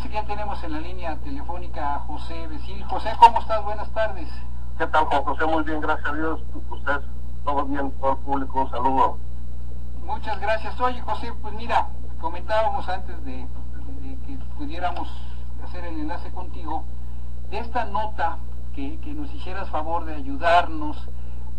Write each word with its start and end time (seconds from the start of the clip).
Parece 0.00 0.16
que 0.16 0.22
ya 0.22 0.34
tenemos 0.34 0.64
en 0.64 0.72
la 0.72 0.80
línea 0.80 1.16
telefónica 1.16 1.96
a 1.96 1.98
José 1.98 2.46
Becil. 2.46 2.82
José, 2.84 3.10
¿cómo 3.18 3.38
estás? 3.38 3.62
Buenas 3.62 3.90
tardes. 3.90 4.28
¿Qué 4.78 4.86
tal, 4.86 5.04
Juan 5.04 5.24
José? 5.24 5.44
Muy 5.44 5.62
bien, 5.62 5.78
gracias 5.78 6.08
a 6.08 6.14
Dios. 6.14 6.40
Usted, 6.70 7.00
todo 7.44 7.66
bien, 7.66 7.90
todo 8.00 8.12
el 8.12 8.18
público, 8.20 8.62
un 8.62 8.70
saludo. 8.70 9.18
Muchas 10.06 10.40
gracias. 10.40 10.80
Oye, 10.80 11.02
José, 11.02 11.34
pues 11.42 11.52
mira, 11.52 11.88
comentábamos 12.18 12.88
antes 12.88 13.22
de, 13.26 13.46
de 14.00 14.18
que 14.26 14.38
pudiéramos 14.56 15.06
hacer 15.64 15.84
el 15.84 16.00
enlace 16.00 16.30
contigo, 16.30 16.82
de 17.50 17.58
esta 17.58 17.84
nota 17.84 18.38
que, 18.74 18.98
que 19.00 19.12
nos 19.12 19.30
hicieras 19.34 19.68
favor 19.68 20.06
de 20.06 20.14
ayudarnos 20.14 20.96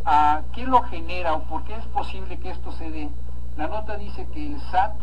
a 0.03 0.41
qué 0.53 0.65
lo 0.65 0.81
genera 0.81 1.35
o 1.35 1.43
por 1.43 1.63
qué 1.65 1.75
es 1.75 1.85
posible 1.85 2.39
que 2.39 2.49
esto 2.49 2.71
se 2.71 2.89
dé. 2.89 3.11
La 3.55 3.67
nota 3.67 3.97
dice 3.97 4.27
que 4.33 4.47
el 4.47 4.59
SAT 4.71 4.95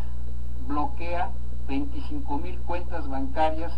bloquea 0.67 1.29
25 1.69 2.37
mil 2.39 2.59
cuentas 2.61 3.07
bancarias 3.07 3.71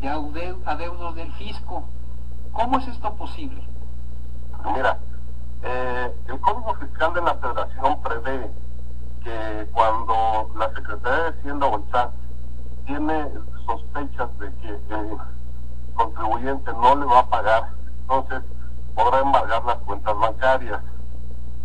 de 0.00 0.08
adeu- 0.08 0.60
adeudos 0.66 1.14
del 1.14 1.32
fisco. 1.34 1.84
¿Cómo 2.52 2.78
es 2.78 2.88
esto 2.88 3.14
posible? 3.14 3.62
Mira, 4.74 4.98
eh, 5.62 6.12
el 6.26 6.40
Código 6.40 6.74
Fiscal 6.74 7.14
de 7.14 7.22
la 7.22 7.34
Federación 7.34 8.00
prevé 8.02 8.50
que 9.22 9.66
cuando 9.72 10.50
la 10.58 10.68
Secretaría 10.74 11.22
de 11.22 11.28
Hacienda 11.38 11.66
o 11.66 11.76
el 11.76 11.84
SAT 11.92 12.10
tiene 12.86 13.28
sospechas 13.64 14.38
de 14.40 14.52
que 14.56 14.68
el 14.94 15.16
contribuyente 15.94 16.72
no 16.72 16.96
le 16.96 17.04
va 17.06 17.20
a 17.20 17.26
pagar, 17.26 17.68
entonces 18.02 18.42
podrá 18.96 19.20
embargar 19.20 19.64
las 19.64 19.76
cuentas 19.78 20.18
bancarias. 20.18 20.80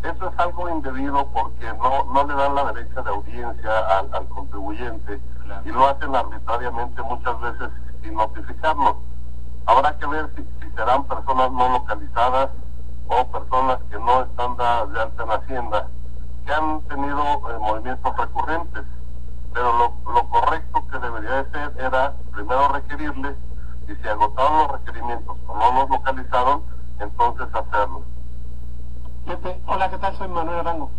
Eso 0.03 0.29
es 0.29 0.39
algo 0.39 0.69
indebido 0.69 1.25
porque 1.27 1.71
no, 1.73 2.03
no 2.13 2.23
le 2.27 2.33
dan 2.35 2.53
la 2.55 2.71
derecha 2.71 3.01
de 3.01 3.09
audiencia 3.09 3.71
al 4.13 4.27
contribuyente 4.29 5.19
Y 5.65 5.69
lo 5.69 5.87
hacen 5.87 6.15
arbitrariamente 6.15 7.01
muchas 7.03 7.39
veces 7.41 7.69
sin 8.01 8.13
notificarlo. 8.15 8.97
Habrá 9.65 9.97
que 9.97 10.05
ver 10.07 10.29
si, 10.35 10.45
serán 10.75 11.03
personas 11.05 11.51
no 11.51 11.69
localizadas 11.69 12.49
o 13.07 13.27
personas 13.27 13.77
que 13.89 13.99
no 13.99 14.23
están 14.23 14.55
da- 14.57 14.85
de 14.87 15.01
alta 15.01 15.23
en 15.23 15.31
Hacienda, 15.31 15.87
que 16.45 16.53
han 16.53 16.81
tenido 16.81 17.21
eh, 17.23 17.59
movimientos 17.59 18.17
recurrentes. 18.17 18.83
Pero 19.53 19.73
lo, 19.77 20.29
correcto 20.29 20.87
que 20.89 20.97
debería 20.99 21.43
de 21.43 21.51
ser 21.51 21.73
era 21.77 22.13
primero 22.31 22.69
requerirles 22.69 23.35
y 23.87 23.95
si 23.95 24.07
agotaron 24.07 24.57
los 24.59 24.71
requerimientos 24.79 25.37
o 25.47 25.55
no 25.55 25.73
los 25.73 25.89
localizaron, 25.89 26.63
entonces 26.99 27.47
hacerlo. 27.53 28.01
Hola, 29.67 29.89
¿qué 29.89 29.97
tal? 29.97 30.17
Soy 30.17 30.27
Manuel 30.29 30.59
Arango. 30.59 30.89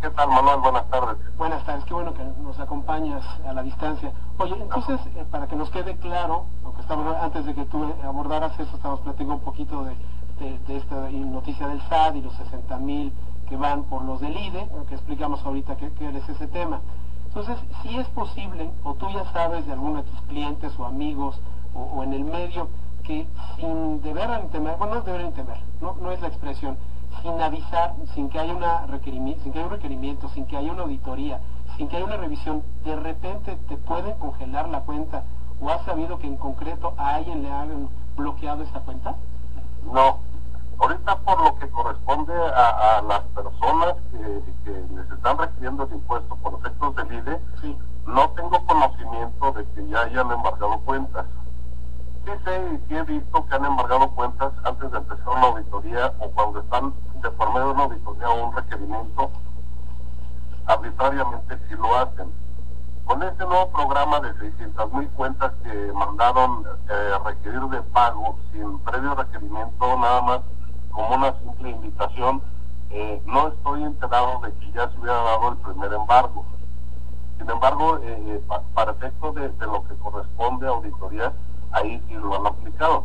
¿Qué 0.00 0.10
tal, 0.10 0.28
Manuel? 0.28 0.60
Buenas 0.60 0.88
tardes. 0.90 1.16
Buenas 1.38 1.64
tardes, 1.64 1.84
qué 1.84 1.94
bueno 1.94 2.12
que 2.14 2.22
nos 2.42 2.58
acompañas 2.60 3.24
a 3.46 3.52
la 3.52 3.62
distancia. 3.62 4.12
Oye, 4.38 4.54
entonces, 4.60 5.00
eh, 5.16 5.24
para 5.30 5.46
que 5.46 5.56
nos 5.56 5.70
quede 5.70 5.96
claro, 5.96 6.44
aunque 6.64 6.82
estamos, 6.82 7.16
antes 7.16 7.46
de 7.46 7.54
que 7.54 7.64
tú 7.64 7.84
abordaras 8.04 8.52
eso, 8.60 8.76
estamos 8.76 9.00
platicando 9.00 9.34
un 9.34 9.40
poquito 9.40 9.84
de, 9.84 9.96
de- 10.38 10.76
esta 10.76 10.96
noticia 11.10 11.66
del 11.68 11.80
SAD 11.88 12.14
y 12.16 12.20
los 12.22 12.34
60 12.34 12.76
mil 12.78 13.12
que 13.48 13.56
van 13.56 13.84
por 13.84 14.02
los 14.02 14.20
del 14.20 14.36
IDE, 14.36 14.68
que 14.88 14.94
explicamos 14.94 15.44
ahorita 15.44 15.76
qué 15.76 15.90
qué 15.92 16.08
es 16.16 16.28
ese 16.28 16.46
tema. 16.48 16.80
Entonces, 17.28 17.58
si 17.82 17.96
es 17.96 18.06
posible, 18.08 18.70
o 18.84 18.94
tú 18.94 19.08
ya 19.10 19.24
sabes 19.32 19.66
de 19.66 19.72
alguno 19.72 20.02
de 20.02 20.10
tus 20.10 20.20
clientes 20.22 20.72
o 20.78 20.84
amigos 20.84 21.40
o, 21.74 22.02
en 22.02 22.12
el 22.12 22.24
medio, 22.24 22.68
que 23.02 23.26
sin 23.56 24.02
deber 24.02 24.48
temer, 24.50 24.76
bueno, 24.78 24.96
no 24.96 25.00
deber 25.02 25.32
temer, 25.32 25.58
no, 25.80 25.94
no 26.00 26.10
es 26.10 26.20
la 26.20 26.28
expresión, 26.28 26.76
sin 27.22 27.40
avisar, 27.40 27.94
sin 28.14 28.28
que 28.28 28.38
haya 28.38 28.54
una 28.54 28.86
requerimiento, 28.86 29.42
sin 29.42 29.52
que 29.52 29.58
haya 29.58 29.66
un 29.66 29.72
requerimiento, 29.72 30.28
sin 30.30 30.46
que 30.46 30.56
haya 30.56 30.72
una 30.72 30.82
auditoría, 30.82 31.40
sin 31.76 31.88
que 31.88 31.96
haya 31.96 32.04
una 32.06 32.16
revisión, 32.16 32.62
de 32.84 32.96
repente 32.96 33.56
te 33.68 33.76
pueden 33.76 34.14
congelar 34.18 34.68
la 34.68 34.80
cuenta 34.80 35.22
o 35.60 35.70
has 35.70 35.82
sabido 35.84 36.18
que 36.18 36.26
en 36.26 36.36
concreto 36.36 36.94
a 36.98 37.14
alguien 37.16 37.42
le 37.42 37.50
hayan 37.50 37.88
bloqueado 38.16 38.62
esa 38.62 38.80
cuenta? 38.80 39.14
No, 39.92 40.18
ahorita 40.78 41.16
por 41.20 41.42
lo 41.42 41.54
que 41.58 41.68
corresponde 41.70 42.34
a, 42.34 42.98
a 42.98 43.02
las 43.02 43.20
personas 43.34 43.94
que, 44.10 44.42
que 44.64 44.70
les 44.94 45.10
están 45.10 45.38
requiriendo 45.38 45.84
el 45.84 45.92
impuesto 45.92 46.36
por 46.36 46.54
efectos 46.54 46.94
del 46.96 47.12
IDE, 47.12 47.40
Sí. 47.60 47.76
no 48.06 48.28
tengo 48.30 48.64
conocimiento 48.66 49.52
de 49.52 49.64
que 49.74 49.88
ya 49.88 50.00
hayan 50.02 50.30
embargado 50.30 50.78
cuentas. 50.80 51.26
Sí 52.24 52.32
sé 52.44 52.70
y 52.74 52.88
sí 52.88 52.94
he 52.96 53.02
visto 53.04 53.46
que 53.46 53.54
han 53.54 53.64
embargado 53.64 54.10
cuentas 54.10 54.52
antes 54.64 54.90
de 54.90 54.98
empezar 54.98 55.28
una 55.28 55.42
auditoría 55.46 56.12
o 56.18 56.28
cuando 56.32 56.60
están 56.60 56.92
medio 57.30 57.66
de 57.66 57.72
una 57.72 57.82
auditoría 57.84 58.28
o 58.30 58.46
un 58.48 58.54
requerimiento, 58.56 59.30
arbitrariamente 60.66 61.58
sí 61.68 61.74
lo 61.74 61.96
hacen. 61.98 62.32
Con 63.04 63.22
este 63.22 63.44
nuevo 63.46 63.68
programa 63.70 64.20
de 64.20 64.34
600 64.34 64.92
mil 64.92 65.08
cuentas 65.10 65.52
que 65.62 65.92
mandaron 65.92 66.64
eh, 66.88 67.12
requerir 67.24 67.60
de 67.68 67.80
pago 67.82 68.36
sin 68.52 68.78
previo 68.80 69.14
requerimiento, 69.14 69.96
nada 69.98 70.22
más 70.22 70.40
como 70.90 71.14
una 71.14 71.32
simple 71.40 71.70
invitación, 71.70 72.42
eh, 72.90 73.22
no 73.26 73.48
estoy 73.48 73.84
enterado 73.84 74.40
de 74.40 74.52
que 74.54 74.72
ya 74.72 74.88
se 74.90 74.98
hubiera 74.98 75.20
dado 75.22 75.48
el 75.50 75.56
primer 75.58 75.92
embargo. 75.92 76.44
Sin 77.38 77.48
embargo, 77.48 77.98
eh, 78.02 78.42
pa- 78.48 78.62
para 78.74 78.92
efecto 78.92 79.32
de, 79.32 79.48
lo 79.66 79.84
que 79.86 79.94
corresponde 79.96 80.66
a 80.66 80.70
auditoría, 80.70 81.32
ahí 81.72 82.02
sí 82.08 82.14
lo 82.14 82.34
han 82.34 82.46
aplicado 82.46 83.04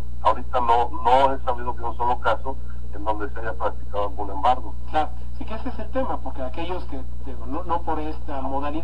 no, 0.62 0.90
no 1.04 1.34
he 1.34 1.40
sabido 1.44 1.74
de 1.74 1.84
un 1.84 1.98
solo 1.98 2.20
caso 2.20 2.56
en 2.94 3.04
donde 3.04 3.30
se 3.30 3.40
haya 3.40 3.54
practicado 3.54 4.04
algún 4.06 4.30
embargo. 4.30 4.74
Claro, 4.90 5.10
sí 5.38 5.46
que 5.46 5.56
ese 5.56 5.70
es 5.70 5.80
el 5.80 5.90
tema, 5.92 6.18
porque 6.18 6.42
aquellos 6.42 6.84
que, 6.86 7.02
digo, 7.26 7.46
no, 7.46 7.64
no 7.64 7.82
por 7.82 8.00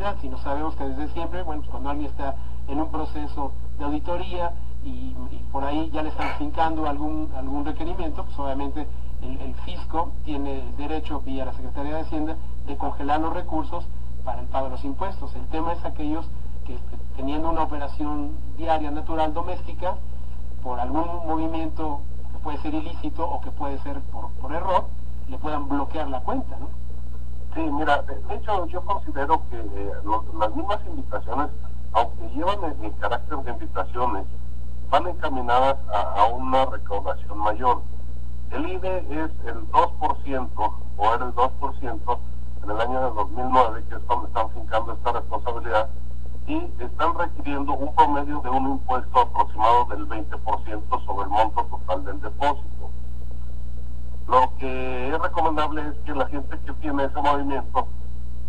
modalidad, 0.07 0.22
sino 0.22 0.38
sabemos 0.40 0.75
que 0.75 0.88
desde 0.88 1.07
siempre, 1.13 1.44
bueno, 1.44 1.62
pues 1.62 1.72
cuando 1.72 1.90
alguien 1.90 2.09
está 2.09 2.35
en 2.68 2.81
un 2.81 2.90
proceso 2.90 3.51
de 3.78 3.85
auditoría 3.85 4.53
y, 4.84 5.13
por 5.51 5.63
ahí 5.63 5.90
ya 5.91 6.03
le 6.03 6.09
están 6.09 6.38
fincando 6.38 6.88
algún, 6.88 7.31
algún 7.35 7.66
requerimiento, 7.66 8.23
pues 8.23 8.38
obviamente 8.40 8.88
el, 9.22 9.56
fisco 9.66 10.12
tiene 10.23 10.62
el 10.62 10.78
derecho 10.78 11.22
vía 11.22 11.45
la 11.45 11.53
Secretaría 11.53 11.95
de 11.95 12.01
Hacienda 12.01 12.38
de 12.66 12.78
congelar 12.78 13.19
los 13.19 13.34
recursos 13.34 13.85
para 14.23 14.41
el 14.41 14.47
pago 14.47 14.66
de 14.66 14.72
los 14.72 14.84
impuestos. 14.84 15.34
El 15.35 15.45
tema 15.47 15.73
es 15.73 15.84
aquellos 15.84 16.25
que 16.66 16.78
teniendo 17.16 17.50
una 17.50 17.63
operación 17.63 18.31
diaria 18.57 18.91
natural 18.91 19.34
doméstica, 19.34 19.95
por 20.63 20.79
algún 20.79 21.06
movimiento 21.25 22.01
que 22.34 22.39
puede 22.39 22.57
ser 22.59 22.74
ilícito 22.74 23.28
o 23.28 23.41
que 23.41 23.51
puede 23.51 23.79
ser 23.79 24.00
por, 24.41 24.51
error, 24.51 24.85
le 25.29 25.38
puedan 25.38 25.68
bloquear 25.68 26.07
la 26.09 26.19
cuenta. 26.22 26.57
Sí, 27.57 27.63
mira, 27.63 28.03
de, 28.03 28.35
hecho 28.35 28.68
yo 28.68 28.81
considero 28.81 29.41
que 29.50 29.57
eh, 29.57 29.91
las 30.38 30.56
mismas 30.56 30.79
invitaciones, 30.85 31.47
aunque 31.91 32.29
llevan 32.35 32.59
el, 32.66 32.95
carácter 32.97 33.35
de 33.40 33.50
invitaciones, 33.50 34.25
van 34.91 35.07
encaminadas 35.07 35.75
a, 35.91 36.25
una 36.25 36.66
recaudación 36.68 37.40
mayor. 37.40 37.81
El 38.51 38.69
IDE 38.73 38.97
es 39.09 39.31
el 39.47 39.68
2%, 39.72 40.50
o 40.97 41.16
era 41.16 41.25
el 41.25 41.34
2% 41.34 42.18
en 42.62 42.69
el 42.69 42.79
año 42.79 43.09
de 43.09 43.16
2009, 43.16 43.84
que 43.89 43.95
es 43.95 44.06
donde 44.06 44.28
están 44.28 44.50
fincando 44.51 44.94
esta 44.94 45.12
responsabilidad, 45.13 45.89
y 46.45 46.57
están 46.79 47.18
requiriendo 47.18 47.74
un 47.74 47.91
promedio 47.95 48.39
de 48.42 48.51
un 48.51 48.69
impuesto 48.74 49.19
aproximado 49.19 49.86
del 49.86 50.07
20% 50.07 51.06
sobre 51.07 51.24
el 51.24 51.30
monto 51.30 51.63
total 51.63 52.06
del 52.06 52.21
depósito. 52.21 52.92
Lo 54.27 54.45
que 54.59 55.09
es 55.09 55.19
recomendable 55.19 55.81
es 55.88 55.95
que 56.06 56.13
la 56.15 56.25
gente 56.27 56.57
que 56.65 56.74
tiene 56.74 57.04
ese 57.06 57.21
movimiento 57.21 57.88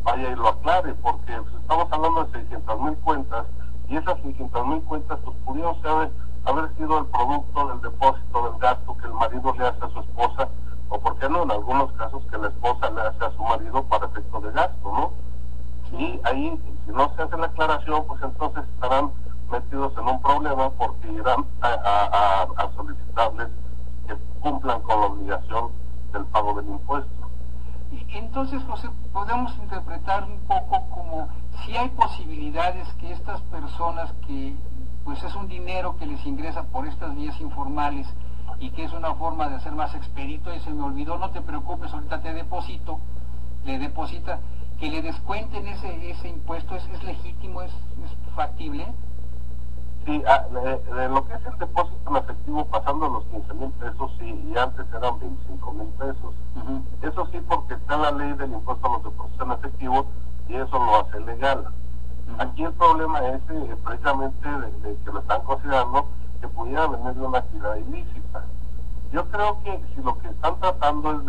vaya 0.04 0.30
y 0.30 0.34
lo 0.36 0.48
aclare, 0.48 0.94
porque 0.94 1.32
estamos 1.60 1.86
hablando 1.90 2.24
de 2.24 2.32
600 2.40 2.80
mil 2.80 2.94
cuentas 2.98 3.46
y 3.88 3.96
esas 3.96 4.16
600 4.22 4.66
mil 4.66 4.82
cuentas 4.82 5.18
pues, 5.24 5.36
pudieron 5.44 5.80
ser- 5.82 6.10
haber 6.44 6.74
sido 6.76 6.98
el 6.98 7.06
producto 7.06 7.68
del 7.68 7.80
depósito 7.82 8.50
del 8.50 8.58
gasto 8.60 8.96
que 8.96 9.06
el 9.06 9.12
marido 9.14 9.52
le 9.58 9.66
hace 9.66 9.84
a 9.84 9.90
su 9.90 10.00
esposa, 10.00 10.48
o 10.88 10.98
por 10.98 11.16
qué 11.18 11.28
no, 11.28 11.42
en 11.42 11.50
algunos 11.50 11.92
casos 11.92 12.22
que 12.30 12.38
la 12.38 12.48
esposa 12.48 12.90
le 12.90 13.00
hace 13.02 13.24
a 13.24 13.30
su 13.32 13.42
marido 13.42 13.82
para 13.84 14.06
efecto 14.06 14.40
de 14.40 14.52
gasto, 14.52 14.92
¿no? 14.92 15.10
Y 15.98 16.20
ahí, 16.24 16.58
si 16.86 16.92
no 16.92 17.12
se 17.16 17.22
hace 17.22 17.36
la 17.36 17.46
aclaración, 17.46 18.04
pues 18.06 18.22
entonces 18.22 18.64
estarán 18.74 19.10
metidos 19.50 19.92
en 19.98 20.06
un 20.08 20.20
problema 20.22 20.70
porque 20.70 21.10
irán 21.12 21.44
a, 21.60 21.68
a- 21.68 22.06
a- 22.06 22.62
a 22.64 22.72
solicitarles 22.76 23.48
que 24.06 24.14
cumplan 24.40 24.80
con 24.82 25.00
la 25.00 25.06
obligación 25.06 25.70
del 26.12 26.24
pago 26.26 26.54
del 26.54 26.68
impuesto. 26.68 27.28
Y 27.90 28.04
entonces, 28.40 28.68
José, 28.68 28.88
podemos 29.12 29.52
interpretar 29.56 30.22
un 30.22 30.38
poco 30.46 30.88
como 30.90 31.28
si 31.64 31.76
hay 31.76 31.88
posibilidades 31.88 32.86
que 33.00 33.10
estas 33.10 33.40
personas 33.40 34.12
que 34.28 34.54
pues 35.04 35.20
es 35.24 35.34
un 35.34 35.48
dinero 35.48 35.96
que 35.96 36.06
les 36.06 36.24
ingresa 36.24 36.62
por 36.62 36.86
estas 36.86 37.16
vías 37.16 37.40
informales 37.40 38.06
y 38.60 38.70
que 38.70 38.84
es 38.84 38.92
una 38.92 39.12
forma 39.16 39.48
de 39.48 39.56
hacer 39.56 39.72
más 39.72 39.92
expedito 39.96 40.54
y 40.54 40.60
se 40.60 40.70
me 40.70 40.84
olvidó, 40.84 41.18
no 41.18 41.30
te 41.30 41.40
preocupes, 41.40 41.92
ahorita 41.92 42.20
te 42.20 42.32
deposito, 42.32 43.00
le 43.64 43.76
deposita, 43.80 44.38
que 44.78 44.88
le 44.88 45.02
descuenten 45.02 45.66
ese, 45.66 46.08
ese 46.08 46.28
impuesto, 46.28 46.76
¿es, 46.76 46.86
es 46.90 47.02
legítimo, 47.02 47.62
es 47.62 47.72
factible? 48.36 48.86
Sí, 50.08 50.22
ah, 50.26 50.42
de, 50.50 51.08
lo 51.10 51.26
que 51.26 51.34
es 51.34 51.44
el 51.44 51.58
depósito 51.58 52.08
en 52.08 52.16
efectivo 52.16 52.64
pasando 52.64 53.10
los 53.10 53.24
15 53.24 53.52
mil 53.52 53.70
pesos, 53.72 54.10
sí, 54.18 54.42
y 54.50 54.56
antes 54.56 54.86
eran 54.90 55.18
25 55.18 55.72
mil 55.74 55.88
pesos. 55.98 56.34
Eso 57.02 57.26
sí, 57.26 57.38
porque 57.46 57.74
está 57.74 57.98
la 57.98 58.12
ley 58.12 58.32
del 58.32 58.54
impuesto 58.54 58.86
a 58.86 58.92
los 58.92 59.04
depósitos 59.04 59.46
en 59.46 59.52
efectivo 59.52 60.06
y 60.48 60.54
eso 60.54 60.78
lo 60.78 60.96
hace 60.96 61.20
legal. 61.20 61.66
Aquí 62.38 62.64
el 62.64 62.72
problema 62.72 63.18
es 63.18 63.42
eh, 63.50 63.76
precisamente 63.84 64.48
de, 64.48 64.96
que 64.96 65.12
lo 65.12 65.20
están 65.20 65.42
considerando 65.42 66.06
que 66.40 66.48
pudiera 66.48 66.86
venir 66.86 67.12
de 67.12 67.26
una 67.26 67.38
actividad 67.40 67.76
ilícita. 67.76 68.44
Yo 69.12 69.28
creo 69.28 69.62
que 69.62 69.78
si 69.94 70.00
lo 70.00 70.18
que 70.20 70.28
están 70.28 70.58
tratando 70.58 71.20
es 71.20 71.26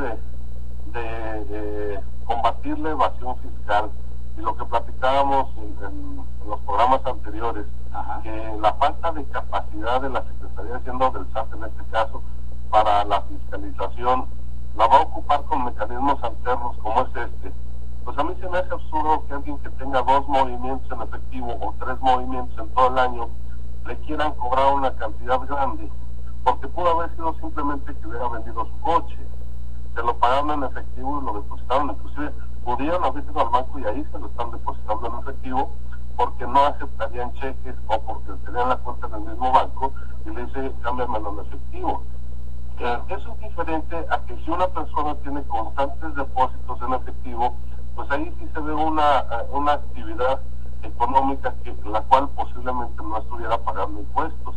de, 0.94 1.44
de, 1.44 2.00
combatir 2.26 2.80
la 2.80 2.92
evasión 2.92 3.36
fiscal 3.40 3.90
y 3.92 4.09
lo 4.42 4.56
que 4.56 4.66
platicábamos 4.66 5.50
en, 5.58 6.20
los 6.48 6.60
programas 6.62 7.06
anteriores, 7.06 7.66
que 8.24 8.58
la 8.60 8.74
falta 8.74 9.12
de 9.12 9.24
capacidad 9.26 10.02
de 10.02 10.10
la 10.10 10.24
Secretaría 10.24 10.72
de 10.72 10.78
Hacienda 10.78 11.10
del 11.12 11.32
SAT 11.32 11.54
en 11.54 11.64
este 11.64 11.84
caso 11.92 12.24
para 12.72 13.04
la 13.06 13.22
fiscalización 13.22 14.26
la 14.76 14.88
va 14.88 14.98
a 14.98 15.02
ocupar 15.02 15.44
con 15.44 15.66
mecanismos 15.66 16.24
alternos 16.24 16.78
como 16.78 17.02
es 17.02 17.16
este, 17.16 17.52
pues 18.06 18.18
a 18.18 18.24
mí 18.24 18.34
se 18.40 18.50
me 18.50 18.58
hace 18.58 18.74
absurdo 18.74 19.24
que 19.28 19.34
alguien 19.34 19.58
que 19.60 19.70
tenga 19.72 20.02
dos 20.02 20.28
movimientos 20.28 20.92
en 20.92 21.02
efectivo 21.02 21.58
o 21.62 21.76
tres 21.80 22.00
movimientos 22.02 22.58
en 22.58 22.70
todo 22.74 22.88
el 22.88 23.00
año 23.00 23.30
le 23.86 23.96
quieran 24.00 24.34
cobrar 24.34 24.74
una 24.74 24.92
cantidad 24.96 25.40
grande, 25.42 25.90
porque 26.44 26.68
pudo 26.68 26.90
haber 26.90 27.12
sido 27.16 27.34
simplemente 27.36 27.96
que 27.96 28.08
hubiera 28.08 28.28
vendido 28.30 28.66
su 28.66 28.82
coche. 28.82 29.18
Se 29.96 30.02
lo 30.04 30.16
pagaron 30.18 30.52
en 30.52 30.64
efectivo 30.64 31.20
y 31.22 31.26
lo 31.26 31.34
depositaron, 31.34 31.92
inclusive 31.92 32.32
pudieron 32.70 33.04
haber 33.04 33.24
ido 33.24 33.42
al 33.42 33.50
banco 33.50 33.80
y 33.80 33.86
ahí 33.86 34.06
se 34.12 34.20
lo 34.20 34.28
están 34.28 34.52
depositando 34.52 35.08
en 35.08 35.20
efectivo 35.22 35.72
porque 36.16 36.46
no 36.46 36.66
aceptarían 36.66 37.34
cheques 37.34 37.76
o 37.88 38.00
porque 38.02 38.32
tenían 38.46 38.70
la 38.70 38.78
cuenta 38.78 39.08
en 39.08 39.14
el 39.16 39.22
mismo 39.22 39.52
banco 39.52 39.92
y 40.24 40.30
le 40.30 40.46
dice 40.46 40.72
cámbiamelo 40.84 41.34
en 41.34 41.48
efectivo. 41.48 42.04
Eh, 42.78 43.00
eso 43.08 43.34
es 43.34 43.40
diferente 43.40 44.06
a 44.12 44.20
que 44.20 44.38
si 44.38 44.52
una 44.52 44.68
persona 44.68 45.16
tiene 45.16 45.42
constantes 45.46 46.14
depósitos 46.14 46.82
en 46.84 46.94
efectivo, 46.94 47.56
pues 47.96 48.12
ahí 48.12 48.32
sí 48.40 48.48
se 48.54 48.60
ve 48.60 48.74
una, 48.76 49.18
eh, 49.18 49.48
una 49.52 49.74
actividad 49.74 50.40
económica 50.84 51.56
que 51.64 51.76
la 51.90 52.02
cual 52.02 52.30
posiblemente 52.30 53.02
no 53.02 53.18
estuviera 53.18 53.58
pagando 53.58 54.00
impuestos. 54.00 54.56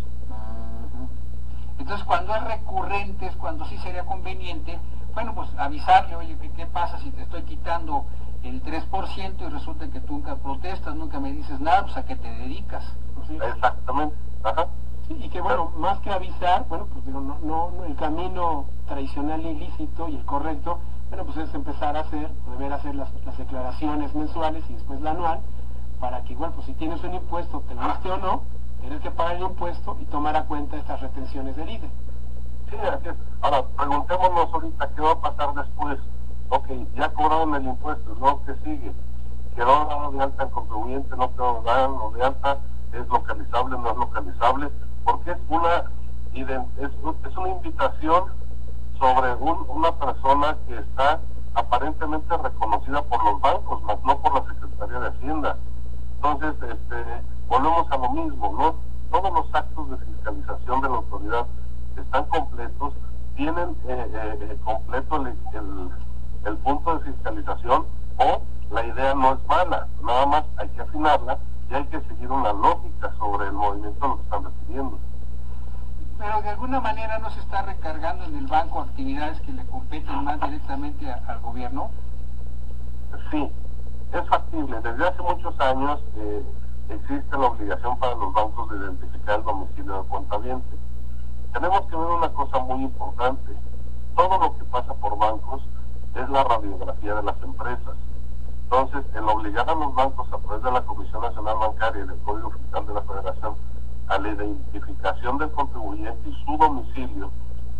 Entonces, 1.78 2.04
cuando 2.04 2.34
es 2.34 2.44
recurrente, 2.44 3.26
es 3.26 3.36
cuando 3.36 3.64
sí 3.64 3.78
sería 3.78 4.04
conveniente, 4.04 4.78
bueno, 5.14 5.34
pues 5.34 5.48
avisarle, 5.58 6.16
oye, 6.16 6.36
¿qué, 6.62 6.66
pasa 6.66 6.98
si 6.98 7.10
te 7.10 7.22
estoy 7.22 7.42
quitando 7.42 8.04
el 8.44 8.62
3% 8.62 9.40
y 9.40 9.48
resulta 9.48 9.88
que 9.88 10.00
tú 10.00 10.14
nunca 10.14 10.36
protestas, 10.36 10.94
nunca 10.94 11.18
me 11.18 11.32
dices 11.32 11.58
nada, 11.58 11.82
pues 11.82 11.96
a 11.96 12.04
qué 12.04 12.14
te 12.14 12.28
dedicas? 12.28 12.84
Exactamente. 13.28 14.14
Ajá. 14.44 14.68
Sí, 15.08 15.18
y 15.24 15.28
que 15.28 15.40
bueno, 15.40 15.72
más 15.76 15.98
que 16.00 16.10
avisar, 16.10 16.64
bueno, 16.68 16.86
pues 16.92 17.04
digo, 17.04 17.20
no, 17.20 17.38
no, 17.42 17.84
el 17.84 17.96
camino 17.96 18.66
tradicional 18.86 19.44
ilícito 19.44 20.08
y 20.08 20.16
el 20.16 20.24
correcto, 20.24 20.78
bueno, 21.08 21.24
pues 21.24 21.38
es 21.38 21.54
empezar 21.54 21.96
a 21.96 22.00
hacer, 22.00 22.30
deber 22.50 22.72
hacer 22.72 22.94
las, 22.94 23.08
las 23.24 23.36
declaraciones 23.36 24.14
mensuales 24.14 24.62
y 24.68 24.74
después 24.74 25.00
la 25.00 25.10
anual, 25.10 25.40
para 25.98 26.22
que 26.22 26.34
igual, 26.34 26.52
pues 26.52 26.66
si 26.66 26.74
tienes 26.74 27.02
un 27.02 27.14
impuesto, 27.14 27.64
te 27.66 27.74
guste 27.74 28.10
o 28.10 28.18
no, 28.18 28.42
tienes 28.80 29.00
que 29.00 29.10
pagar 29.10 29.36
el 29.36 29.42
impuesto 29.42 29.96
y 30.00 30.04
tomar 30.04 30.36
a 30.36 30.44
cuenta 30.44 30.76
estas 30.76 31.00
retenciones 31.00 31.56
del 31.56 31.70
IDE. 31.70 31.90
Sí, 32.70 32.76
así 32.76 33.08
es. 33.08 33.14
Ahora, 33.40 33.64
preguntémonos 33.76 34.54
ahorita 34.54 34.88
qué 34.94 35.02
va 35.02 35.10
a 35.10 35.20
pasar 35.20 35.54
después. 35.54 35.98
Ok, 36.48 36.68
ya 36.94 37.08
cobraron 37.12 37.54
el 37.54 37.64
impuesto, 37.64 38.14
¿no? 38.20 38.42
¿Qué 38.44 38.54
sigue? 38.64 38.92
¿Quedó 39.56 39.86
dado 39.86 40.10
de 40.12 40.22
alta 40.22 40.44
el 40.44 40.50
contribuyente? 40.50 41.16
¿No 41.16 41.32
quedó 41.32 41.62
dado 41.62 42.10
de 42.12 42.22
alta? 42.24 42.58
¿Es 42.92 43.08
localizable? 43.08 43.78
¿No 43.78 43.90
es 43.90 43.96
localizable? 43.96 44.68
Porque 45.04 45.30
es 45.32 45.38
una, 45.48 45.90
es, 46.34 47.36
una 47.36 47.48
invitación 47.48 48.24
sobre 48.98 49.34
un, 49.34 49.64
una 49.68 49.92
persona 49.92 50.56
que 50.66 50.78
está 50.78 51.20
aparentemente 51.54 52.36
reconocida 52.36 53.02
por 53.02 53.24
los 53.24 53.40
bancos, 53.40 53.82
no 53.82 54.18
por 54.18 54.34
la 54.34 54.54
Secretaría 54.54 55.00
de 55.00 55.08
Hacienda. 55.08 55.56
Entonces, 56.16 56.54
este, 56.70 57.04
volvemos 57.48 57.90
a 57.90 57.96
lo 57.96 58.10
mismo, 58.10 58.54
¿no? 58.56 58.74
Todos 59.10 59.32
los 59.32 59.54
actos 59.54 59.90
de 59.90 59.96
fiscalización 60.06 60.80
de 60.80 60.88
la 60.88 60.96
autoridad 60.96 61.46
están 61.96 62.24
completos, 62.26 62.94
tienen 63.36 63.70
eh, 63.88 64.06
eh, 64.14 64.38
eh, 64.40 64.56
completo 64.64 65.16
el, 65.16 65.90
punto 66.62 66.98
de 66.98 67.12
fiscalización 67.12 67.84
o 68.18 68.42
la 68.70 68.84
idea 68.86 69.14
no 69.14 69.34
es 69.34 69.46
mala, 69.46 69.86
nada 70.02 70.26
más 70.26 70.44
hay 70.56 70.68
que 70.68 70.82
afinarla 70.82 71.38
y 71.70 71.74
hay 71.74 71.84
que 71.84 72.00
seguir 72.02 72.30
una 72.30 72.52
lógica 72.52 73.12
sobre 73.18 73.46
el 73.46 73.52
movimiento 73.52 74.08
lo 74.08 74.16
que 74.16 74.22
están 74.22 74.44
recibiendo. 74.44 74.98
Pero 76.18 76.42
de 76.42 76.48
alguna 76.50 76.80
manera 76.80 77.18
no 77.18 77.30
se 77.30 77.40
está 77.40 77.62
recargando 77.62 78.24
en 78.24 78.36
el 78.36 78.46
banco 78.46 78.80
actividades 78.80 79.40
que 79.40 79.52
le 79.52 79.64
competen 79.66 80.24
más 80.24 80.40
directamente 80.40 81.10
al 81.10 81.40
gobierno. 81.40 81.90
Sí, 83.30 83.50
es 84.12 84.28
factible. 84.28 84.80
Desde 84.80 85.08
hace 85.08 85.22
muchos 85.22 85.58
años 85.60 86.00
eh, 86.16 86.42
existe 86.90 87.36
la 87.36 87.46
obligación 87.46 87.98
para 87.98 88.14
los 88.14 88.32
bancos 88.32 88.70
de 88.70 88.76
identificar 88.76 89.38
el 89.38 89.44
domicilio 89.44 89.94
del 89.94 90.04
cuentaviente. 90.04 90.76
Tenemos 91.52 91.80
que 91.82 91.96
ver 91.96 92.06
una 92.06 92.28
cosa 92.28 92.58
muy 92.60 92.82
importante. 92.82 93.52
Todo 94.14 94.38
lo 94.38 94.56
que 94.56 94.64
pasa 94.64 94.94
por 94.94 95.18
bancos 95.18 95.62
es 96.14 96.28
la 96.28 96.44
radiografía 96.44 97.14
de 97.14 97.22
las 97.22 97.42
empresas. 97.42 97.94
Entonces, 98.64 99.04
el 99.14 99.28
obligar 99.28 99.68
a 99.68 99.74
los 99.74 99.94
bancos 99.94 100.26
a 100.32 100.38
través 100.38 100.62
de 100.62 100.72
la 100.72 100.82
Comisión 100.82 101.22
Nacional 101.22 101.56
Bancaria 101.58 102.04
y 102.04 102.06
del 102.08 102.18
Código 102.22 102.50
Fiscal 102.50 102.86
de 102.86 102.94
la 102.94 103.02
Federación 103.02 103.54
a 104.08 104.18
la 104.18 104.28
identificación 104.28 105.38
del 105.38 105.50
contribuyente 105.52 106.28
y 106.28 106.44
su 106.44 106.56
domicilio 106.56 107.30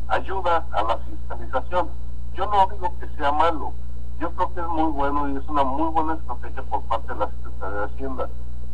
ayuda 0.09 0.67
a 0.73 0.83
la 0.83 0.99
fiscalización. 0.99 1.89
Yo 2.35 2.47
no 2.47 2.67
digo 2.69 2.95
que 2.99 3.09
sea 3.17 3.33
malo, 3.33 3.73
yo 4.21 4.31
creo 4.33 4.55
que 4.55 4.61
es 4.61 4.69
muy 4.69 4.93
bueno 4.93 5.29
y 5.29 5.37
es 5.37 5.49
una 5.49 5.65
muy 5.65 5.91
buena 5.91 6.15
estrategia 6.15 6.63
por 6.63 6.83
parte 6.83 7.13
de 7.13 7.19
la 7.19 7.27
Secretaría 7.27 7.79
de 7.81 7.85
Hacienda. 7.87 8.29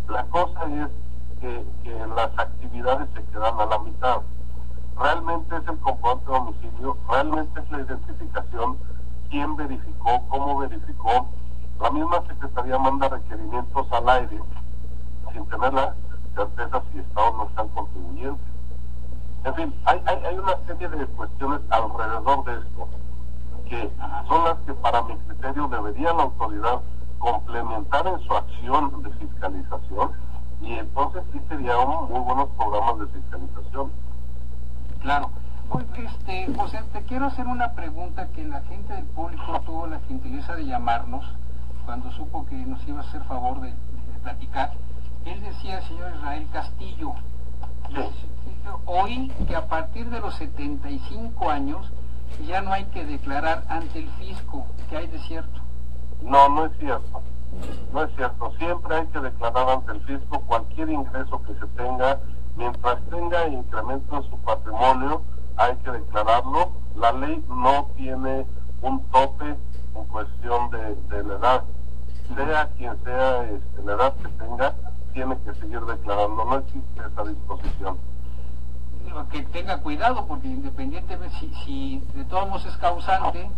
La 0.09 0.25
cosa 0.25 0.61
es 0.65 0.89
que, 1.41 1.65
las 2.15 2.39
actividades 2.39 3.09
se 3.15 3.23
quedan 3.25 3.59
a 3.61 3.67
la 3.67 3.79
mitad. 3.79 4.21
Realmente 4.99 5.57
es 5.57 5.69
el 5.69 5.79
comprobante 5.79 6.27
de 6.27 6.33
domicilio, 6.33 6.97
realmente 7.09 7.61
es 7.61 7.71
la 7.71 7.81
identificación, 7.81 8.79
quién 9.31 9.57
verificó, 9.57 10.23
cómo 10.29 10.59
verificó. 10.59 11.29
La 11.81 11.91
misma 11.91 12.23
Secretaría 12.27 12.79
manda 12.79 13.09
requerimientos 13.09 13.87
al 13.93 14.09
aire 14.09 14.41
sin 15.33 15.47
tener 15.47 15.73
la 15.73 15.95
certeza 16.35 16.83
si 16.93 16.99
Estados 16.99 17.37
no 17.37 17.45
están 17.45 17.69
contribuyentes. 17.69 18.47
En 19.45 19.55
fin, 19.55 19.75
hay, 19.85 20.37
una 20.37 20.57
serie 20.67 20.89
de 20.89 21.07
cuestiones 21.07 21.61
alrededor 21.71 22.45
de 22.45 22.55
esto 22.55 22.89
que 23.69 23.91
son 24.29 24.45
las 24.45 24.57
que 24.61 24.73
para 24.75 25.03
mi 25.03 25.17
criterio 25.17 25.69
debería 25.69 26.13
la 26.15 26.23
autoridad 26.23 26.81
complementar 27.19 28.07
en 28.07 28.19
su 28.21 28.33
acción 28.33 29.03
de 29.03 29.11
fiscalización 29.11 30.13
y 30.63 30.73
entonces 30.73 31.23
sí 31.33 31.41
serían 31.49 31.87
muy 31.87 32.21
buenos 32.21 32.49
programas 32.57 32.99
de 33.01 33.07
fiscalización. 33.09 33.93
Claro. 35.01 35.31
Este, 35.99 36.55
José, 36.55 36.81
te 36.93 37.03
quiero 37.03 37.27
hacer 37.27 37.47
una 37.47 37.73
pregunta 37.73 38.29
que 38.29 38.45
la 38.45 38.61
gente 38.63 38.95
del 38.95 39.05
público 39.05 39.61
tuvo 39.67 39.87
la 39.87 40.01
gentileza 40.01 40.55
de 40.55 40.67
llamarnos 40.67 41.25
cuando 41.85 42.11
supo 42.13 42.47
que 42.47 42.55
nos 42.55 42.87
iba 42.87 43.01
a 43.01 43.03
hacer 43.03 43.23
favor 43.25 43.61
de, 43.61 43.73
platicar. 44.23 44.73
Él 45.25 45.41
decía, 45.43 45.81
señor 45.83 46.13
Israel 46.17 46.47
Castillo, 46.53 47.15
hoy 48.85 49.29
que 49.47 49.55
a 49.55 49.67
partir 49.69 50.11
de 50.11 50.21
los 50.21 50.35
75 50.35 51.51
años 51.51 51.91
ya 52.47 52.61
no 52.61 52.73
hay 52.73 52.85
que 52.87 53.05
declarar 53.05 53.65
ante 53.69 54.01
el 54.01 54.11
fisco 54.13 54.67
que 54.91 54.97
hay 54.97 55.07
desierto. 55.07 55.61
No, 56.23 56.49
no 56.49 56.67
es 56.67 56.73
cierto. 56.79 57.23
No 57.93 58.05
es 58.05 58.15
cierto. 58.17 58.53
Siempre 58.59 58.97
hay 58.97 59.07
que 59.07 59.21
declarar 59.21 59.69
ante 59.69 59.93
el 59.93 60.01
fisco 60.01 60.41
cualquier 60.41 60.91
ingreso 60.91 61.43
que 61.43 61.55
se 61.55 61.67
tenga. 61.69 62.19
Mientras 62.57 63.01
tenga 63.09 63.47
incremento 63.49 64.17
en 64.17 64.23
su 64.25 64.37
patrimonio, 64.39 65.23
hay 65.59 65.77
que 65.77 65.91
declararlo. 65.91 66.73
La 66.97 67.13
ley 67.13 67.45
no 67.49 67.89
tiene 67.97 68.47
un 68.83 69.03
tope 69.11 69.57
en 69.95 70.05
cuestión 70.07 70.71
de, 70.71 71.23
la 71.23 71.35
edad. 71.35 71.65
Sea 72.35 72.69
quien 72.77 73.05
sea 73.05 73.45
este, 73.45 73.83
la 73.85 73.93
edad 73.95 74.15
que 74.17 74.29
tenga, 74.29 74.75
tiene 75.13 75.37
que 75.45 75.55
seguir 75.55 75.81
declarando. 75.81 76.45
No 76.45 76.59
existe 76.59 77.01
esa 77.01 77.25
disposición 77.25 77.97
que 79.31 79.43
tenga 79.43 79.79
cuidado, 79.79 80.27
porque 80.27 80.49
independientemente 80.49 81.37
si, 81.39 81.53
si 81.65 82.03
de 82.15 82.25
todos 82.25 82.49
modos 82.49 82.67
es 82.67 82.77
causante 82.77 83.51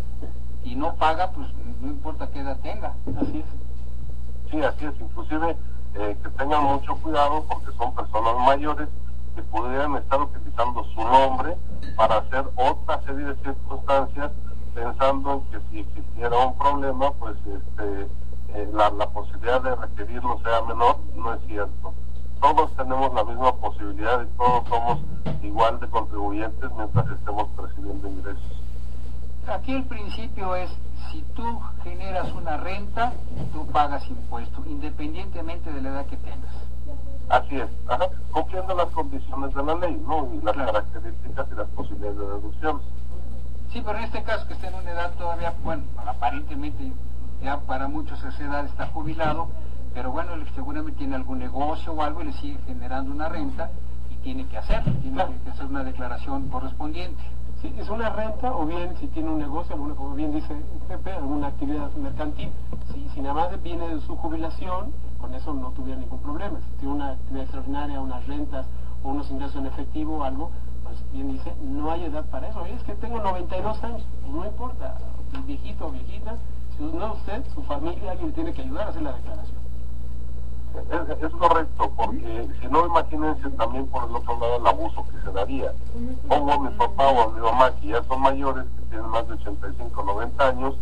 y 0.65 0.75
no 0.75 0.95
paga, 0.95 1.31
pues 1.31 1.49
no 1.81 1.89
importa 1.89 2.29
qué 2.31 2.41
edad 2.41 2.59
tenga. 2.61 2.95
Así 3.21 3.39
es. 3.39 4.51
Sí, 4.51 4.63
así 4.63 4.87
es. 4.87 5.01
Inclusive 5.01 5.57
eh, 5.95 6.17
que 6.23 6.29
tengan 6.31 6.65
mucho 6.65 6.95
cuidado 6.97 7.45
porque 7.49 7.73
son 7.77 7.95
personas 7.95 8.37
mayores 8.47 8.89
que 9.35 9.43
pudieran 9.43 9.97
estar 9.97 10.21
utilizando 10.21 10.85
su 10.85 11.01
nombre 11.01 11.57
para 11.97 12.19
hacer 12.19 12.45
otra 12.57 13.01
serie 13.03 13.27
de 13.27 13.37
circunstancias 13.37 14.31
pensando 14.75 15.33
en 15.35 15.41
que 15.51 15.69
si 15.71 15.79
existiera 15.81 16.37
un 16.39 16.57
problema, 16.57 17.13
pues 17.13 17.37
este, 17.39 18.09
eh, 18.55 18.71
la, 18.73 18.91
la 18.91 19.09
posibilidad 19.11 19.61
de 19.63 19.75
requerirlo 19.75 20.39
sea 20.43 20.63
menor, 20.63 20.99
no 21.17 21.35
es 21.35 21.41
cierto. 21.47 21.95
Todos 22.41 22.75
tenemos 22.77 23.13
la 23.15 23.25
misma 23.25 23.55
posibilidad 23.57 24.23
y 24.23 24.37
todos 24.37 24.69
somos 24.69 24.99
igual 25.43 25.79
de 25.81 25.89
contribuyentes 25.89 26.71
mientras 26.77 27.09
estemos 27.11 27.49
percibiendo 27.57 28.09
ingresos. 28.09 28.63
Aquí 29.47 29.75
el 29.75 29.85
principio 29.85 30.55
es, 30.55 30.71
si 31.11 31.23
tú 31.35 31.61
generas 31.83 32.33
una 32.33 32.57
renta, 32.57 33.13
tú 33.53 33.67
pagas 33.67 34.07
impuesto, 34.09 34.63
independientemente 34.67 35.73
de 35.73 35.83
la 35.83 35.89
edad 35.91 36.07
que 36.07 36.17
tengas. 36.17 36.55
Así 37.31 37.57
es, 37.57 37.69
ajá, 37.89 38.07
cumpliendo 38.33 38.75
las 38.75 38.87
condiciones 38.89 39.55
de 39.55 39.63
la 39.63 39.75
ley, 39.77 40.03
¿no? 40.07 40.29
Y 40.35 40.41
las 40.45 40.53
Claro. 40.55 40.73
características 40.73 41.47
y 41.51 41.55
las 41.55 41.69
posibilidades 41.69 42.19
de 42.19 42.27
deducción. 42.27 42.81
Sí, 43.73 43.81
pero 43.85 43.99
en 43.99 44.05
este 44.05 44.23
caso 44.25 44.47
que 44.49 44.55
está 44.55 44.67
en 44.69 44.75
una 44.75 44.91
edad 44.91 45.13
todavía, 45.17 45.55
bueno, 45.63 45.85
aparentemente 46.05 46.93
ya 47.41 47.59
para 47.61 47.87
muchos 47.87 48.23
a 48.25 48.29
esa 48.31 48.43
edad 48.45 48.65
está 48.65 48.87
jubilado, 48.89 49.49
pero 49.95 50.11
bueno, 50.11 50.33
él 50.35 50.45
seguramente 50.57 50.99
tiene 50.99 51.15
algún 51.15 51.39
negocio 51.39 51.93
o 51.93 52.03
algo 52.03 52.21
y 52.23 52.25
le 52.27 52.33
sigue 52.33 52.59
generando 52.67 53.13
una 53.13 53.29
renta 53.29 53.71
y 54.11 54.17
tiene 54.17 54.47
que 54.47 54.59
hacer, 54.59 54.83
tiene 55.01 55.15
Claro. 55.15 55.33
que 55.45 55.51
hacer 55.51 55.67
una 55.67 55.85
declaración 55.85 56.49
correspondiente. 56.49 57.23
Sí, 57.63 57.73
es 57.79 57.89
una 57.91 58.09
renta 58.11 58.53
o 58.57 58.67
bien 58.67 58.97
si 58.99 59.07
tiene 59.09 59.29
un 59.31 59.39
negocio, 59.39 59.75
alguna, 59.75 59.95
como 59.95 60.15
bien 60.15 60.33
dice 60.33 60.57
Pepe, 60.89 61.13
alguna 61.13 61.49
actividad 61.49 61.93
mercantil. 61.93 62.51
Si, 62.93 63.09
si 63.11 63.21
nada 63.21 63.35
más 63.35 63.63
viene 63.63 63.87
de 63.87 64.01
su 64.01 64.17
jubilación, 64.17 64.93
con 65.21 65.35
eso 65.35 65.53
no 65.55 65.71
tuviera 65.71 66.01
ningún 66.01 66.21
problema. 66.21 66.59
Si 66.59 66.79
tiene 66.79 66.95
una 66.95 67.11
actividad 67.11 67.43
extraordinaria, 67.43 68.01
unas 68.01 68.27
rentas 68.27 68.67
o 69.03 69.09
unos 69.09 69.31
ingresos 69.31 69.57
en 69.57 69.67
efectivo 69.67 70.19
o 70.19 70.25
algo, 70.25 70.51
pues 70.83 70.97
bien 71.13 71.33
dice, 71.33 71.53
no 71.63 71.91
hay 71.91 72.05
edad 72.05 72.25
para 72.27 72.49
eso. 72.49 72.65
Es 72.67 72.83
que 72.83 72.95
tengo 72.95 73.21
92 73.21 73.85
años, 73.85 74.03
pues 74.21 74.33
no 74.33 74.47
importa, 74.47 74.97
viejito 75.47 75.87
o 75.87 75.91
viejita, 75.91 76.37
si 76.77 76.85
no 76.85 77.13
usted, 77.13 77.45
su 77.55 77.63
familia, 77.63 78.13
alguien 78.13 78.29
le 78.29 78.35
tiene 78.35 78.53
que 78.53 78.63
ayudar 78.63 78.87
a 78.87 78.91
hacer 78.91 79.03
la 79.03 79.13
declaración. 79.13 79.61
Es, 80.91 81.25
es 81.25 81.33
correcto, 81.33 81.93
porque 81.97 82.49
si 82.61 82.69
no, 82.69 82.87
imagínense 82.87 83.51
también 83.51 83.87
por 83.89 84.09
el 84.09 84.15
otro 84.15 84.39
lado 84.39 84.57
el 84.57 84.67
abuso 84.67 85.05
que 85.11 85.21
se 85.25 85.33
daría. 85.33 85.73
Pongo 86.29 86.53
a 86.53 86.59
mi 86.59 86.69
papá 86.71 87.09
o 87.09 87.23
a 87.23 87.33
mi 87.33 87.41
mamá, 87.41 87.71
que 87.81 87.89
ya 87.89 88.05
son 88.05 88.21
mayores, 88.21 88.65
que 88.77 88.83
tienen 88.87 89.11
más 89.11 89.27
de 89.27 89.35
85, 89.35 90.03
90 90.05 90.49
años, 90.49 90.75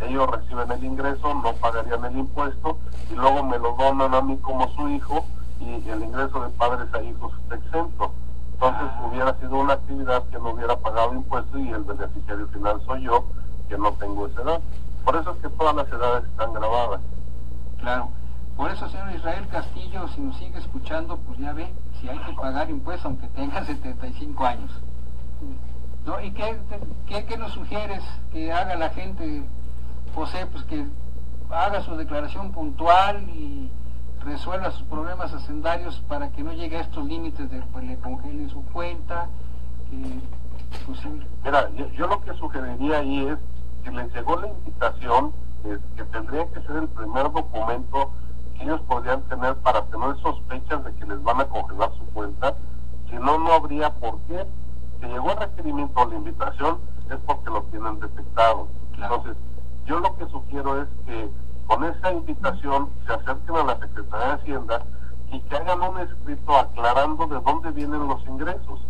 ellos 0.00 0.30
reciben 0.30 0.70
el 0.72 0.84
ingreso, 0.84 1.34
no 1.34 1.52
pagarían 1.54 2.04
el 2.04 2.18
impuesto, 2.18 2.78
y 3.10 3.14
luego 3.14 3.42
me 3.44 3.58
lo 3.58 3.74
donan 3.76 4.14
a 4.14 4.20
mí 4.20 4.36
como 4.38 4.68
su 4.70 4.88
hijo, 4.88 5.24
y 5.60 5.88
el 5.88 6.02
ingreso 6.02 6.40
de 6.42 6.50
padres 6.50 6.92
a 6.94 7.02
hijos 7.02 7.32
está 7.42 7.54
exento. 7.56 8.12
Entonces 8.54 8.88
Ah. 8.94 9.06
hubiera 9.08 9.34
sido 9.38 9.56
una 9.56 9.74
actividad 9.74 10.22
que 10.24 10.38
no 10.38 10.50
hubiera 10.50 10.76
pagado 10.76 11.14
impuestos 11.14 11.60
y 11.60 11.68
el 11.70 11.82
beneficiario 11.84 12.46
final 12.48 12.80
soy 12.86 13.02
yo, 13.02 13.24
que 13.68 13.76
no 13.78 13.92
tengo 13.92 14.26
esa 14.26 14.42
edad. 14.42 14.60
Por 15.04 15.16
eso 15.16 15.32
es 15.32 15.38
que 15.38 15.48
todas 15.50 15.74
las 15.74 15.88
edades 15.88 16.24
están 16.24 16.52
grabadas. 16.52 17.00
Claro. 17.80 18.08
Por 18.56 18.70
eso, 18.70 18.88
señor 18.88 19.12
Israel 19.14 19.46
Castillo, 19.50 20.06
si 20.08 20.20
nos 20.20 20.36
sigue 20.36 20.58
escuchando, 20.58 21.16
pues 21.26 21.38
ya 21.38 21.52
ve, 21.52 21.68
si 22.00 22.08
hay 22.08 22.18
que 22.20 22.32
pagar 22.34 22.70
impuestos 22.70 23.06
aunque 23.06 23.26
tenga 23.28 23.64
75 23.66 24.44
años. 24.46 24.70
¿No? 26.06 26.20
¿Y 26.20 26.30
qué, 26.32 26.58
qué, 27.08 27.24
qué 27.26 27.36
nos 27.36 27.52
sugieres 27.52 28.02
que 28.32 28.52
haga 28.52 28.76
la 28.76 28.90
gente, 28.90 29.42
José? 30.14 30.46
Pues 30.46 30.64
que 30.64 30.86
haga 31.50 31.82
su 31.82 31.96
declaración 31.96 32.52
puntual 32.52 33.28
y 33.30 33.70
resuelva 34.24 34.70
sus 34.70 34.86
problemas 34.86 35.32
hacendarios 35.32 36.02
para 36.08 36.30
que 36.30 36.42
no 36.42 36.52
llegue 36.52 36.78
a 36.78 36.80
estos 36.80 37.04
límites 37.04 37.50
de 37.50 37.60
pues 37.72 37.84
le 37.84 37.96
congelen 37.98 38.48
su 38.48 38.64
cuenta, 38.66 39.28
que 39.90 40.20
pues, 40.86 41.00
Mira, 41.44 41.70
yo, 41.76 41.88
yo 41.90 42.06
lo 42.06 42.20
que 42.22 42.32
sugeriría 42.34 42.98
ahí 42.98 43.26
es 43.26 43.38
que 43.84 43.90
les 43.90 44.12
llegó 44.14 44.40
la 44.40 44.48
invitación, 44.48 45.32
eh, 45.64 45.78
que 45.96 46.04
tendría 46.04 46.46
que 46.50 46.60
ser 46.62 46.76
el 46.76 46.88
primer 46.88 47.30
documento 47.30 48.10
que 48.56 48.64
ellos 48.64 48.80
podrían 48.82 49.22
tener 49.22 49.56
para 49.56 49.84
tener 49.86 50.16
sospechas 50.22 50.84
de 50.84 50.94
que 50.94 51.06
les 51.06 51.22
van 51.22 51.40
a 51.40 51.44
congelar 51.44 51.90
su 51.98 52.04
cuenta. 52.12 52.54
Si 53.10 53.16
no, 53.16 53.38
no 53.38 53.52
habría 53.52 53.90
por 53.94 54.18
qué. 54.22 54.46
Si 55.00 55.06
llegó 55.06 55.32
el 55.32 55.38
requerimiento 55.38 56.00
o 56.00 56.08
la 56.08 56.14
invitación 56.14 56.78
es 57.10 57.16
porque 57.26 57.50
lo 57.50 57.62
tienen 57.64 58.00
detectado. 58.00 58.68
Claro. 58.94 59.16
Entonces, 59.16 59.42
yo 59.86 60.00
lo 60.00 60.16
que 60.16 60.26
sugiero 60.26 60.82
es 60.82 60.88
que 61.06 61.30
con 61.66 61.84
esa 61.84 62.12
invitación 62.12 62.88
se 63.06 63.12
acerquen 63.12 63.56
a 63.56 63.64
la 63.64 63.78
Secretaría 63.78 64.26
de 64.26 64.32
Hacienda 64.34 64.82
y 65.30 65.40
que 65.40 65.56
hagan 65.56 65.82
un 65.82 65.98
escrito 65.98 66.56
aclarando 66.56 67.26
de 67.26 67.40
dónde 67.40 67.70
vienen 67.70 68.06
los 68.06 68.24
ingresos. 68.26 68.80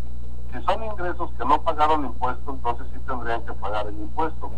Si 0.52 0.62
son 0.62 0.84
ingresos 0.84 1.30
que 1.36 1.44
no 1.44 1.60
pagaron 1.62 2.04
impuesto, 2.04 2.52
entonces 2.52 2.86
sí 2.92 2.98
tendrían 3.06 3.44
que 3.44 3.52
pagar 3.54 3.86
el 3.88 3.94
impuesto. 3.94 4.50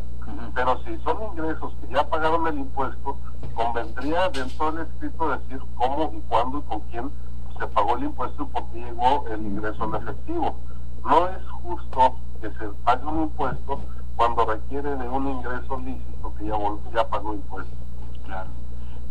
Pero 0.55 0.78
si 0.85 0.97
son 0.99 1.23
ingresos 1.33 1.73
que 1.81 1.95
ya 1.95 2.07
pagaron 2.09 2.47
el 2.49 2.59
impuesto, 2.59 3.16
convendría 3.55 4.28
dentro 4.31 4.73
del 4.73 4.87
escrito 4.87 5.31
decir 5.31 5.61
cómo 5.76 6.12
y 6.14 6.21
cuándo 6.28 6.59
y 6.59 6.62
con 6.62 6.81
quién 6.90 7.11
se 7.59 7.66
pagó 7.69 7.97
el 7.97 8.05
impuesto 8.05 8.43
y 8.43 8.47
por 8.47 8.64
qué 8.66 8.78
llegó 8.81 9.25
el 9.28 9.40
ingreso 9.40 9.85
en 9.85 9.95
efectivo. 9.95 10.57
No 11.05 11.28
es 11.28 11.49
justo 11.62 12.16
que 12.40 12.50
se 12.50 12.69
pague 12.85 13.07
un 13.07 13.23
impuesto 13.23 13.81
cuando 14.16 14.44
requiere 14.46 14.96
de 14.96 15.08
un 15.08 15.28
ingreso 15.28 15.78
lícito 15.78 16.35
que 16.37 16.46
ya, 16.46 16.56
ya 16.94 17.08
pagó 17.08 17.35
impuesto. 17.35 17.73
Claro. 18.25 18.49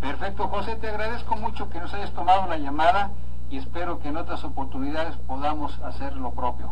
Perfecto, 0.01 0.47
José, 0.47 0.75
te 0.75 0.89
agradezco 0.89 1.35
mucho 1.35 1.69
que 1.69 1.79
nos 1.79 1.93
hayas 1.93 2.12
tomado 2.12 2.47
la 2.47 2.57
llamada 2.57 3.12
y 3.50 3.57
espero 3.57 4.00
que 4.00 4.09
en 4.09 4.17
otras 4.17 4.43
oportunidades 4.43 5.15
podamos 5.27 5.77
hacer 5.83 6.15
lo 6.17 6.31
propio. 6.31 6.69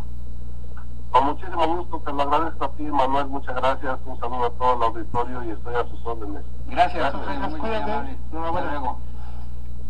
Con 1.11 1.25
muchísimo 1.25 1.67
gusto, 1.67 1.99
te 1.99 2.11
lo 2.11 2.23
agradezco 2.23 2.65
a 2.65 2.69
ti, 2.71 2.83
Manuel, 2.83 3.27
muchas 3.27 3.55
gracias, 3.55 3.99
un 4.05 4.19
saludo 4.19 4.45
a 4.47 4.49
todo 4.51 4.73
el 4.75 4.83
auditorio 4.83 5.43
y 5.43 5.51
estoy 5.51 5.75
a 5.75 5.83
sus 5.87 6.03
órdenes. 6.05 6.43
Gracias, 6.67 7.13
Gracias, 7.13 7.23
José, 7.23 7.39
muy 7.51 7.59
cuídate. 7.59 7.91
amable. 7.91 8.17
Enhorabuena. 8.31 8.67
Hasta 8.67 8.79
luego. 8.79 8.97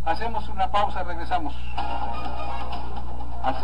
Hacemos 0.06 0.50
una 0.50 0.68
pausa, 0.70 1.04
regresamos. 1.04 1.56
Hacemos 3.42 3.56